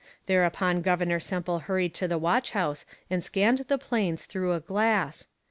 [0.25, 5.27] Thereupon Governor Semple hurried to the watch house and scanned the plains through a glass.